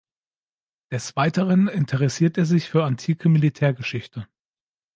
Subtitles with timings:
[0.91, 4.27] Des Weiteren interessiert er sich für antike Militärgeschichte.